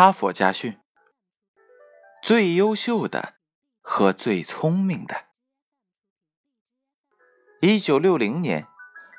[0.00, 0.78] 哈佛家训：
[2.22, 3.34] 最优秀的
[3.82, 5.26] 和最聪明的。
[7.60, 8.66] 一九六零年，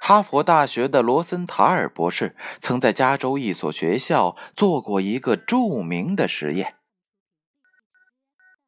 [0.00, 6.76] 哈佛大学的罗森塔尔博士曾在加州一所学校做过一个著名的实验。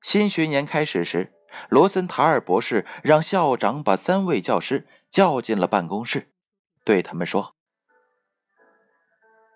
[0.03, 1.33] 新学年开始时，
[1.69, 6.33] 罗森塔尔博士让校长把三位教师叫进了办公室，
[6.83, 7.55] 对他们说。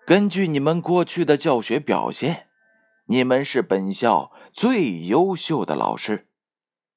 [0.07, 2.47] 根据你们过去的教学表现，
[3.07, 6.27] 你们是本校最优秀的老师，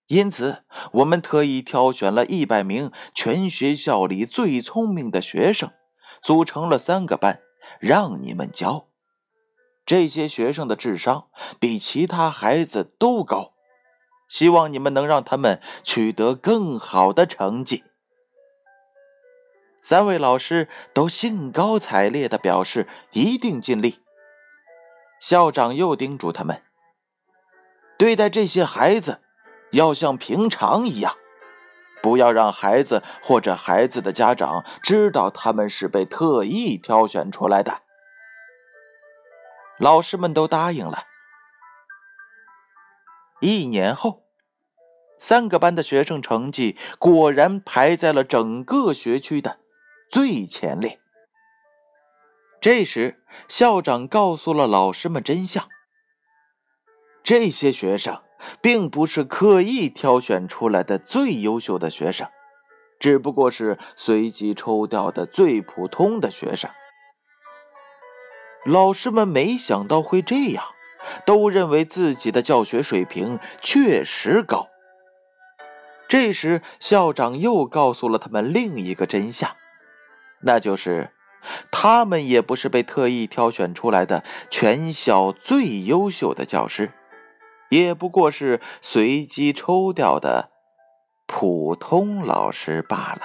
[0.06, 5.70] 因此我们特意挑选了一百名全学校里最聪明的学生，
[6.22, 7.40] 组成了三个班，
[7.78, 8.88] 让你们教。
[9.84, 11.28] 这些学生的智商
[11.58, 13.52] 比其他孩子都高，
[14.28, 17.84] 希望你们能让他们取得更好的成绩。
[19.82, 24.00] 三位老师都兴高采烈的表示一定尽力。
[25.20, 26.62] 校长又叮嘱他们：
[27.98, 29.20] 对待这些孩子，
[29.72, 31.16] 要像平常一样，
[32.02, 37.82] 不要让孩子或者孩子的家长知道他们是被特意挑选出来的。
[39.78, 41.04] 老师们都答应了。
[43.40, 44.24] 一年后，
[45.18, 49.60] 三个班的学生成绩果然排在了整个学区的。
[50.10, 51.00] 最前列。
[52.60, 55.68] 这时，校长告诉了老师们真相：
[57.22, 58.20] 这些学生
[58.60, 62.28] 并不是刻意挑选出来的最优秀的学生，
[62.98, 66.68] 只不过是随机抽调的最普通的学生。
[68.64, 70.64] 老师们没想到会这样，
[71.24, 74.66] 都认为自己的教学水平确实高。
[76.08, 79.54] 这时，校长又告诉了他们另一个真相。
[80.40, 81.12] 那就是，
[81.70, 86.92] 他们也不是被特意挑选出来的全校最优秀的教师，
[87.70, 90.50] 也不过是随机抽调的
[91.26, 93.22] 普通老师罢了。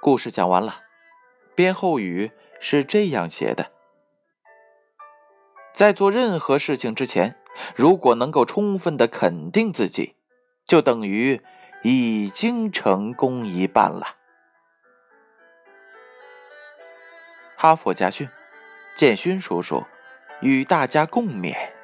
[0.00, 0.82] 故事讲完了，
[1.54, 3.72] 编后语是这样写的：
[5.74, 7.36] 在做任何事情之前，
[7.74, 10.14] 如果能够充分的肯定自己，
[10.64, 11.42] 就等于。
[11.82, 14.16] 已经成功一半了。
[17.56, 18.28] 哈佛家训，
[18.94, 19.84] 建勋叔叔
[20.40, 21.77] 与大家共勉。